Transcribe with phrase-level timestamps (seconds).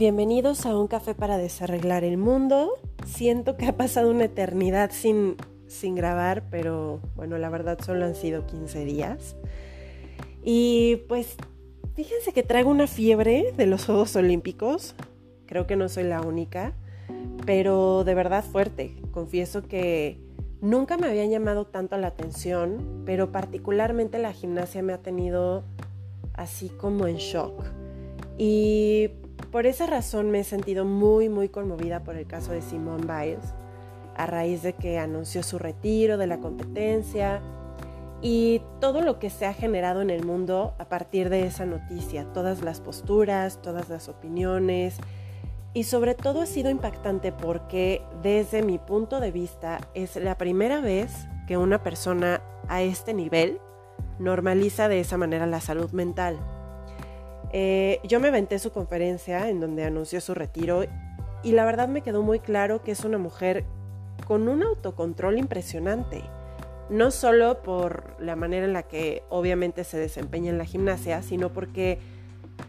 [0.00, 2.70] Bienvenidos a un café para desarreglar el mundo.
[3.04, 8.14] Siento que ha pasado una eternidad sin, sin grabar, pero bueno, la verdad solo han
[8.14, 9.36] sido 15 días.
[10.42, 11.36] Y pues
[11.96, 14.94] fíjense que traigo una fiebre de los Juegos Olímpicos.
[15.44, 16.72] Creo que no soy la única,
[17.44, 18.96] pero de verdad fuerte.
[19.10, 20.18] Confieso que
[20.62, 25.62] nunca me habían llamado tanto la atención, pero particularmente la gimnasia me ha tenido
[26.32, 27.66] así como en shock.
[28.38, 29.10] Y
[29.50, 33.54] por esa razón me he sentido muy, muy conmovida por el caso de Simone Biles,
[34.16, 37.40] a raíz de que anunció su retiro de la competencia
[38.22, 42.26] y todo lo que se ha generado en el mundo a partir de esa noticia,
[42.32, 44.98] todas las posturas, todas las opiniones
[45.72, 50.80] y sobre todo ha sido impactante porque desde mi punto de vista es la primera
[50.80, 51.12] vez
[51.46, 53.58] que una persona a este nivel
[54.18, 56.38] normaliza de esa manera la salud mental.
[57.52, 60.84] Eh, yo me aventé su conferencia en donde anunció su retiro
[61.42, 63.64] y la verdad me quedó muy claro que es una mujer
[64.26, 66.22] con un autocontrol impresionante.
[66.90, 71.52] No solo por la manera en la que obviamente se desempeña en la gimnasia, sino
[71.52, 71.98] porque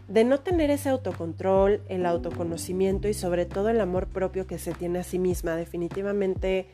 [0.08, 4.72] de no tener ese autocontrol, el autoconocimiento y sobre todo el amor propio que se
[4.72, 6.66] tiene a sí misma, definitivamente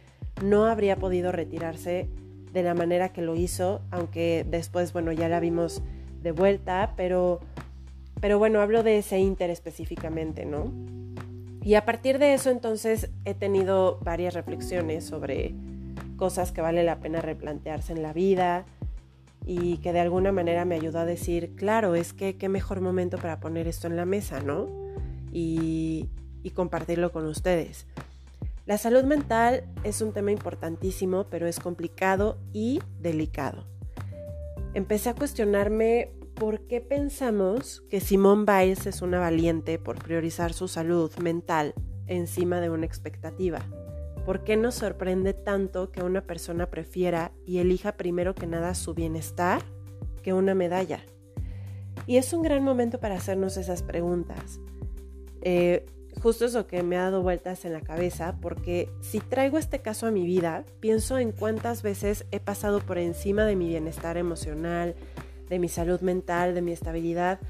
[0.42, 2.09] no habría podido retirarse
[2.53, 5.83] de la manera que lo hizo, aunque después, bueno, ya la vimos
[6.23, 7.41] de vuelta, pero
[8.20, 10.72] pero bueno, hablo de ese Inter específicamente, ¿no?
[11.62, 15.55] Y a partir de eso entonces he tenido varias reflexiones sobre
[16.16, 18.64] cosas que vale la pena replantearse en la vida
[19.44, 23.19] y que de alguna manera me ayudó a decir, claro, es que qué mejor momento
[23.19, 24.66] para poner esto en la mesa, ¿no?
[25.33, 26.08] Y,
[26.42, 27.86] y compartirlo con ustedes.
[28.66, 33.64] La salud mental es un tema importantísimo, pero es complicado y delicado.
[34.74, 40.69] Empecé a cuestionarme ¿por qué pensamos que Simone Biles es una valiente por priorizar su
[40.69, 41.75] salud mental
[42.06, 43.61] encima de una expectativa?
[44.24, 48.95] ¿Por qué nos sorprende tanto que una persona prefiera y elija primero que nada su
[48.95, 49.63] bienestar
[50.23, 51.01] que una medalla?
[52.07, 54.61] Y es un gran momento para hacernos esas preguntas.
[55.42, 55.86] Eh,
[56.23, 60.07] justo eso que me ha dado vueltas en la cabeza, porque si traigo este caso
[60.07, 64.95] a mi vida, pienso en cuántas veces he pasado por encima de mi bienestar emocional,
[65.48, 67.41] de mi salud mental, de mi estabilidad,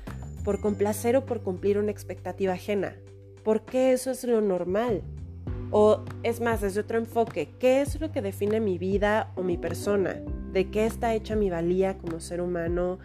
[0.45, 2.97] por complacer o por cumplir una expectativa ajena.
[3.45, 5.03] ¿Por qué eso es lo normal?
[5.71, 9.59] O es más, desde otro enfoque, ¿qué es lo que define mi vida o mi
[9.59, 10.23] persona?
[10.53, 12.99] ¿De qué está hecha mi valía como ser humano?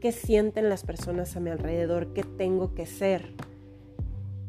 [0.00, 2.12] ¿Qué sienten las personas a mi alrededor?
[2.12, 3.34] ¿Qué tengo que ser?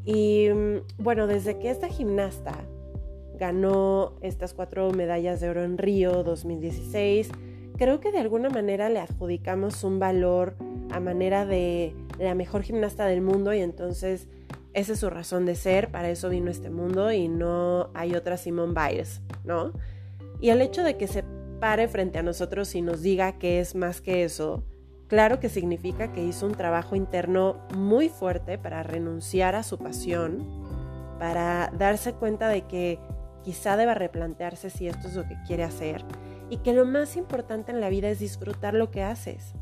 [0.05, 2.55] Y mm, bueno, desde que esta gimnasta
[3.39, 7.29] ganó estas cuatro medallas de oro en Río 2016,
[7.81, 10.53] creo que de alguna manera le adjudicamos un valor
[10.91, 14.27] a manera de la mejor gimnasta del mundo y entonces
[14.75, 18.37] esa es su razón de ser, para eso vino este mundo y no hay otra
[18.37, 19.73] Simone Biles, ¿no?
[20.39, 21.23] Y el hecho de que se
[21.59, 24.63] pare frente a nosotros y nos diga que es más que eso,
[25.07, 30.45] claro que significa que hizo un trabajo interno muy fuerte para renunciar a su pasión,
[31.17, 32.99] para darse cuenta de que
[33.43, 36.05] quizá deba replantearse si esto es lo que quiere hacer
[36.51, 39.53] y que lo más importante en la vida es disfrutar lo que haces.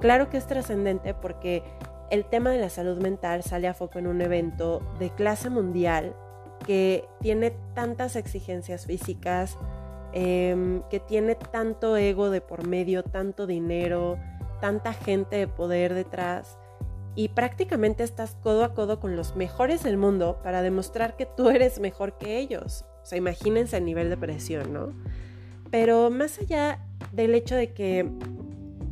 [0.00, 1.64] Claro que es trascendente porque
[2.10, 6.14] el tema de la salud mental sale a foco en un evento de clase mundial
[6.64, 9.58] que tiene tantas exigencias físicas,
[10.12, 14.16] em, que tiene tanto ego de por medio, tanto dinero,
[14.60, 16.56] tanta gente de poder detrás
[17.16, 21.50] y prácticamente estás codo a codo con los mejores del mundo para demostrar que tú
[21.50, 22.84] eres mejor que ellos.
[23.02, 24.92] O sea, imagínense el nivel de presión, ¿no?
[25.72, 26.80] Pero más allá
[27.12, 28.06] del hecho de que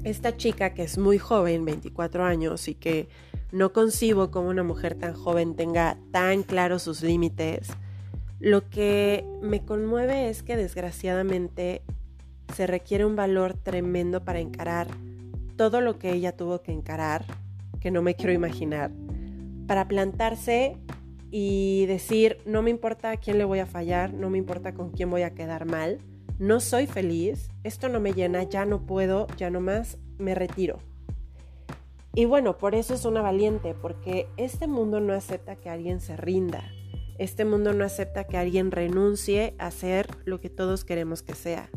[0.02, 3.06] esta chica que es muy joven, 24 años, y que
[3.52, 7.68] no concibo como una mujer tan joven tenga tan claros sus límites,
[8.38, 11.82] lo que me conmueve es que desgraciadamente
[12.56, 14.88] se requiere un valor tremendo para encarar
[15.56, 17.26] todo lo que ella tuvo que encarar,
[17.78, 18.90] que no me quiero imaginar,
[19.66, 20.78] para plantarse
[21.30, 24.92] y decir, no me importa a quién le voy a fallar, no me importa con
[24.92, 25.98] quién voy a quedar mal,
[26.40, 30.78] no soy feliz, esto no me llena, ya no puedo, ya no más, me retiro.
[32.14, 36.16] Y bueno, por eso es una valiente, porque este mundo no acepta que alguien se
[36.16, 36.64] rinda.
[37.18, 41.68] Este mundo no acepta que alguien renuncie a ser lo que todos queremos que sea.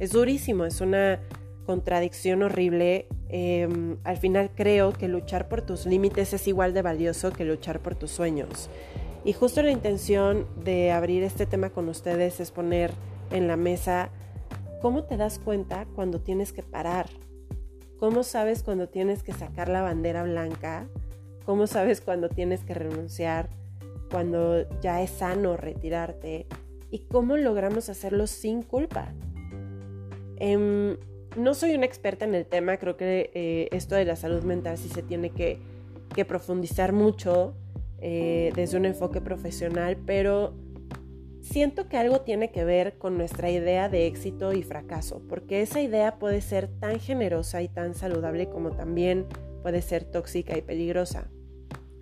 [0.00, 1.20] Es durísimo, es una
[1.64, 3.06] contradicción horrible.
[3.28, 7.78] Em, al final creo que luchar por tus límites es igual de valioso que luchar
[7.78, 8.68] por tus sueños.
[9.24, 12.90] Y justo la intención de abrir este tema con ustedes es poner
[13.32, 14.10] en la mesa,
[14.80, 17.06] ¿cómo te das cuenta cuando tienes que parar?
[17.98, 20.88] ¿Cómo sabes cuando tienes que sacar la bandera blanca
[21.44, 23.48] ¿Cómo sabes cuando tienes que renunciar?
[24.10, 26.46] Cuando ya es sano retirarte.
[26.90, 29.12] ¿Y cómo logramos hacerlo sin culpa?
[30.36, 30.96] Em,
[31.36, 34.76] no soy una experta en el tema, creo que eh, esto de la salud mental
[34.76, 35.58] sí se tiene que,
[36.26, 37.54] profundizar mucho
[37.98, 40.52] eh, desde un enfoque profesional, pero
[41.42, 45.80] siento que algo tiene que ver con nuestra idea de éxito y fracaso, porque esa
[45.80, 49.26] idea puede ser tan generosa y tan saludable como también
[49.62, 51.28] puede ser tóxica y peligrosa.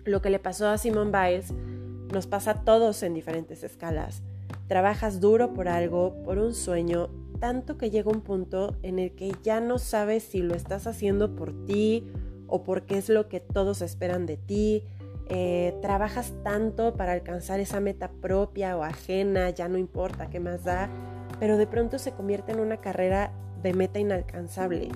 [0.05, 1.53] Lo que le pasó a Simone Biles
[2.13, 4.23] nos pasa a todos en diferentes escalas.
[4.67, 7.09] Trabajas duro por algo, por un sueño,
[7.39, 11.35] tanto que llega un punto en el que ya no sabes si lo estás haciendo
[11.35, 12.07] por ti
[12.47, 14.83] o porque es lo que todos esperan de ti.
[15.33, 20.65] Eh, trabajas tanto para alcanzar esa meta propia o ajena, ya no importa qué más
[20.65, 20.89] da,
[21.39, 23.31] pero de pronto se convierte en una carrera
[23.63, 24.89] de meta inalcanzable.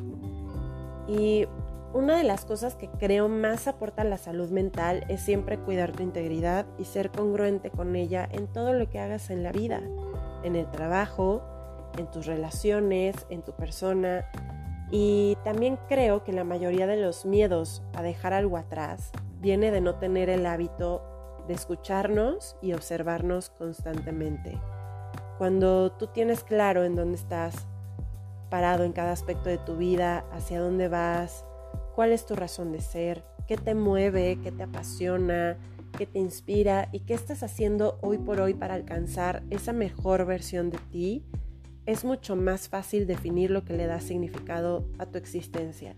[1.07, 1.47] Y
[1.93, 5.93] una de las cosas que creo más aporta a la salud mental es siempre cuidar
[5.93, 9.81] tu integridad y ser congruente con ella en todo lo que hagas en la vida,
[10.43, 11.43] en el trabajo,
[11.97, 14.25] en tus relaciones, en tu persona.
[14.91, 19.11] Y también creo que la mayoría de los miedos a dejar algo atrás
[19.41, 21.01] viene de no tener el hábito
[21.47, 24.59] de escucharnos y observarnos constantemente.
[25.37, 27.67] Cuando tú tienes claro en dónde estás
[28.49, 31.45] parado en cada aspecto de tu vida, hacia dónde vas,
[31.95, 35.57] cuál es tu razón de ser, qué te mueve, qué te apasiona,
[35.97, 40.69] qué te inspira y qué estás haciendo hoy por hoy para alcanzar esa mejor versión
[40.69, 41.25] de ti,
[41.85, 45.95] es mucho más fácil definir lo que le da significado a tu existencia.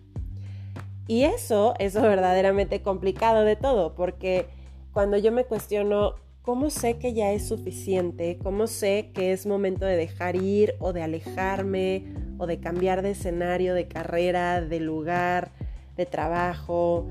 [1.07, 4.47] Y eso es verdaderamente complicado de todo, porque
[4.93, 9.85] cuando yo me cuestiono cómo sé que ya es suficiente, cómo sé que es momento
[9.85, 12.05] de dejar ir o de alejarme
[12.37, 15.51] o de cambiar de escenario, de carrera, de lugar,
[15.97, 17.05] de trabajo,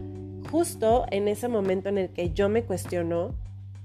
[0.50, 3.34] justo en ese momento en el que yo me cuestiono,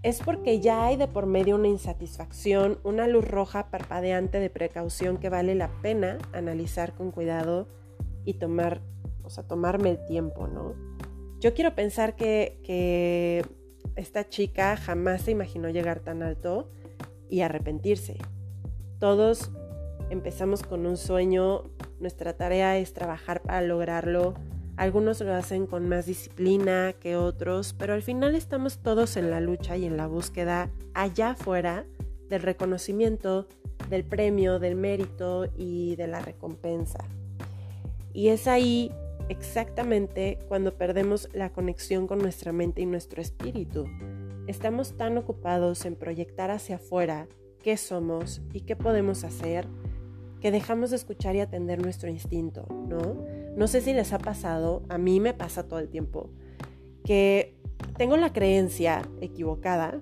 [0.04, 5.18] es porque ya hay de por medio una insatisfacción, una luz roja parpadeante de precaución
[5.18, 7.68] que vale la pena analizar con cuidado
[8.26, 8.82] y tomar,
[9.24, 10.74] o sea, tomarme el tiempo, ¿no?
[11.40, 13.46] Yo quiero pensar que, que
[13.96, 16.70] esta chica jamás se imaginó llegar tan alto
[17.30, 18.18] y arrepentirse.
[19.00, 19.52] Todos
[20.10, 21.64] empezamos con un sueño,
[22.00, 24.34] nuestra tarea es trabajar para lograrlo,
[24.78, 29.42] algunos lo hacen con más disciplina que otros, pero al final estamos todos en la
[29.42, 31.86] lucha y en la búsqueda allá afuera
[32.30, 33.48] del reconocimiento,
[33.90, 37.00] del premio, del mérito y de la recompensa.
[38.14, 38.92] Y es ahí
[39.30, 43.86] exactamente cuando perdemos la conexión con nuestra mente y nuestro espíritu.
[44.48, 47.28] Estamos tan ocupados en proyectar hacia afuera
[47.62, 49.68] qué somos y qué podemos hacer
[50.42, 53.41] que dejamos de escuchar y atender nuestro instinto, ¿no?
[53.56, 56.30] No sé si les ha pasado, a mí me pasa todo el tiempo,
[57.04, 57.56] que
[57.98, 60.00] tengo la creencia equivocada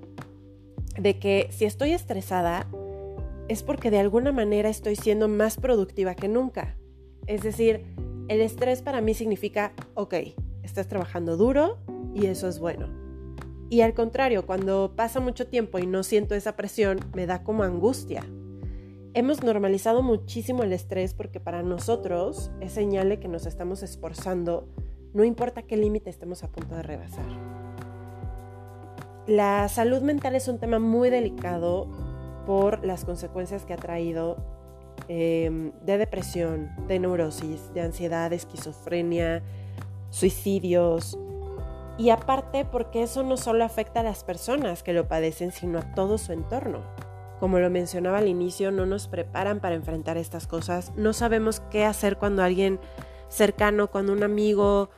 [0.98, 2.68] de que si estoy estresada
[3.48, 6.76] es porque de alguna manera estoy siendo más productiva que nunca.
[7.26, 7.84] Es decir,
[8.28, 10.14] el estrés para mí significa, ok,
[10.62, 11.78] estás trabajando duro
[12.14, 12.88] y eso es bueno.
[13.72, 17.64] Y al contrario, cuando pasa mucho tiempo y no siento esa presión, me da como
[17.64, 18.24] angustia,
[19.16, 24.68] Hemos normalizado muchísimo el estrés porque para nosotros es señal de que nos estamos esforzando,
[25.14, 27.26] no importa qué límite estemos a punto de rebasar.
[29.26, 31.88] La salud mental es un tema muy delicado
[32.46, 34.38] por las consecuencias que ha traído
[35.08, 39.42] em, de depresión, de neurosis, de ansiedad, esquizofrenia,
[40.12, 41.18] suicidios.
[41.98, 45.94] Y aparte porque eso no solo afecta a las personas que lo padecen, sino a
[45.96, 47.09] todo su entorno.
[47.40, 50.92] Como lo mencionaba al inicio, no nos preparan para enfrentar estas cosas.
[50.96, 52.80] No sabemos qué hacer cuando alguien
[53.30, 54.90] cercano, cuando un amigo,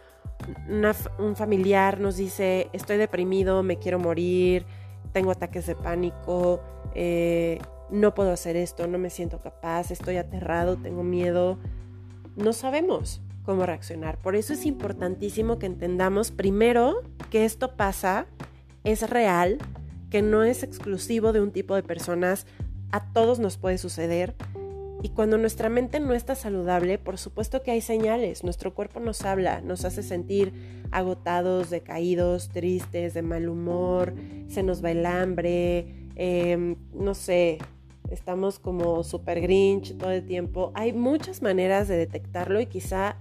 [1.19, 4.65] un familiar nos dice, estoy deprimido, me quiero morir,
[5.12, 6.62] tengo ataques de pánico,
[6.95, 11.57] eh, no puedo hacer esto, no me siento capaz, estoy aterrado, tengo miedo.
[12.36, 14.17] No sabemos cómo reaccionar.
[14.17, 18.27] Por eso es importantísimo que entendamos primero que esto pasa,
[18.83, 19.57] es real,
[20.12, 22.46] que no es exclusivo de un tipo de personas,
[22.91, 24.36] a todos nos puede suceder.
[25.01, 28.44] Y cuando nuestra mente no está saludable, por supuesto que hay señales.
[28.44, 30.53] Nuestro cuerpo nos habla, nos hace sentir
[30.91, 34.13] agotados, decaídos, tristes, de mal humor,
[34.48, 37.58] se nos va el hambre, em, no sé,
[38.12, 40.72] estamos como super grinch todo el tiempo.
[40.75, 43.15] Hay muchas maneras de detectarlo y quizá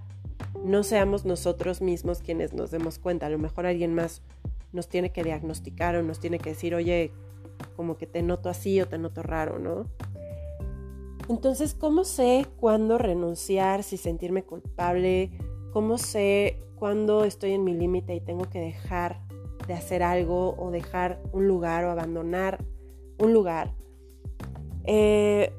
[0.63, 3.27] no seamos nosotros mismos quienes nos demos cuenta.
[3.27, 4.21] A lo mejor alguien más
[4.73, 7.11] nos tiene que diagnosticar o nos tiene que decir, oye,
[7.75, 9.85] como que te noto así o te noto raro, ¿no?
[11.29, 15.31] Entonces, ¿cómo sé cuándo renunciar, si sentirme culpable,
[15.71, 19.21] ¿Cómo sé cuándo estoy en mi límite y tengo que dejar
[19.67, 22.61] de hacer algo o dejar un lugar o abandonar
[23.17, 23.73] un lugar?
[24.83, 25.53] Eh,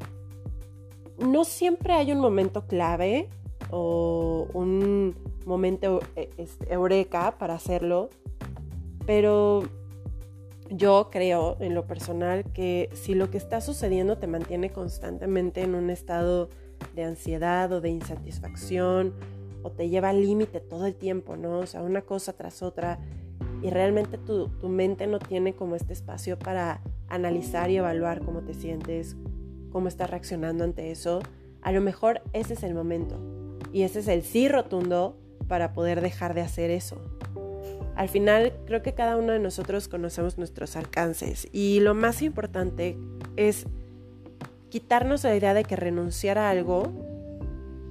[1.16, 3.30] no siempre hay un momento clave
[3.70, 5.16] o un
[5.46, 8.10] momento eh, este, eureka para hacerlo,
[9.06, 9.62] pero
[10.70, 15.74] yo creo en lo personal que si lo que está sucediendo te mantiene constantemente en
[15.74, 16.48] un estado
[16.94, 19.12] de ansiedad o de insatisfacción
[19.62, 21.58] o te lleva al límite todo el tiempo, ¿no?
[21.58, 22.98] O sea, una cosa tras otra
[23.62, 28.40] y realmente tu, tu, mente no tiene como este espacio para analizar y evaluar cómo
[28.40, 29.16] te sientes,
[29.70, 31.20] cómo estás reaccionando ante eso,
[31.60, 33.20] a lo mejor ese es el momento
[33.72, 35.16] y ese es el sí rotundo
[35.48, 37.00] para poder dejar de hacer eso.
[37.94, 42.96] Al final creo que cada uno de nosotros conocemos nuestros alcances y lo más importante
[43.36, 43.66] es
[44.70, 46.90] quitarnos la idea de que renunciar a algo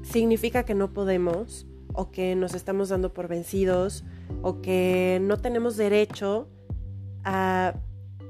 [0.02, 4.04] significa que no podemos o que nos estamos dando por vencidos
[4.42, 6.48] o que no tenemos derecho
[7.24, 7.76] a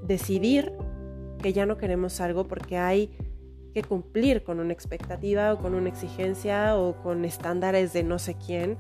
[0.06, 0.74] decidir
[1.42, 3.12] que ya no queremos algo porque hay
[3.74, 8.36] que cumplir con una expectativa o con una exigencia o con estándares de no sé
[8.36, 8.78] quién.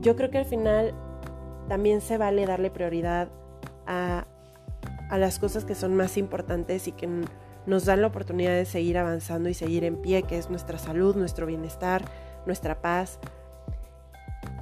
[0.00, 0.94] Yo creo que al final
[1.68, 3.28] también se vale darle prioridad
[3.86, 4.26] a,
[5.08, 7.08] a las cosas que son más importantes y que
[7.66, 11.16] nos dan la oportunidad de seguir avanzando y seguir en pie, que es nuestra salud,
[11.16, 12.04] nuestro bienestar,
[12.46, 13.18] nuestra paz.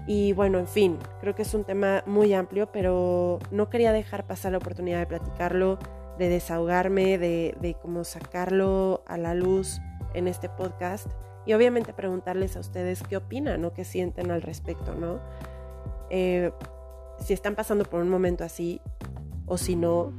[0.06, 4.26] Y bueno, en fin, creo que es un tema muy amplio, pero no quería dejar
[4.26, 5.78] pasar la oportunidad de platicarlo,
[6.18, 9.80] de desahogarme, de, de cómo sacarlo a la luz
[10.14, 11.08] en este podcast
[11.44, 15.20] y obviamente preguntarles a ustedes qué opinan o qué sienten al respecto, ¿no?
[16.10, 16.52] Eh,
[17.22, 18.80] si están pasando por un momento así
[19.46, 20.12] o si no,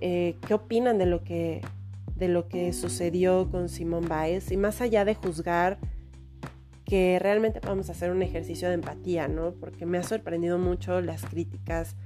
[0.00, 1.62] eh, qué opinan de lo que
[2.16, 5.78] de lo que sucedió con Simón Baez y más allá de juzgar
[6.84, 9.52] que realmente vamos a hacer un ejercicio de empatía, ¿no?
[9.52, 11.96] Porque me ha sorprendido mucho las críticas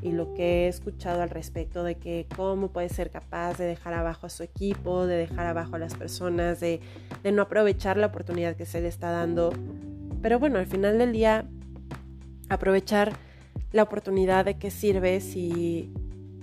[0.00, 3.92] y lo que he escuchado al respecto de que cómo puede ser capaz de dejar
[3.92, 6.80] abajo a su equipo, de dejar abajo a las personas, de,
[7.22, 9.52] de no aprovechar la oportunidad que se le está dando.
[10.22, 11.46] Pero bueno, al final del día,
[12.48, 13.12] aprovechar
[13.72, 15.92] la oportunidad de qué sirve si,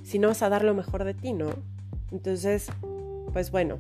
[0.03, 1.49] si no vas a dar lo mejor de ti, ¿no?
[2.11, 2.67] Entonces,
[3.33, 3.79] pues bueno,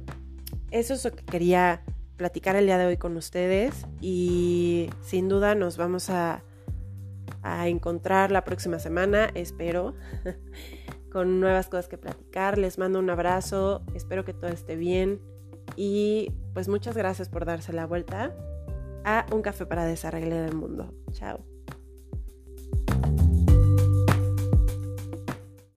[0.71, 1.81] eso es lo que quería
[2.15, 6.43] platicar el día de hoy con ustedes y sin duda nos vamos a,
[7.41, 9.95] a encontrar la próxima semana, espero,
[11.11, 12.57] con nuevas cosas que platicar.
[12.57, 15.19] Les mando un abrazo, espero que todo esté bien
[15.75, 18.35] y pues muchas gracias por darse la vuelta
[19.05, 20.93] a un café para desarreglar el mundo.
[21.11, 21.48] Chao.